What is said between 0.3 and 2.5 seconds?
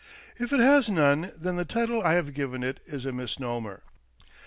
If it has none, then the title I have